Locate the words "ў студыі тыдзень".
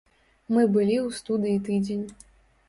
1.01-2.03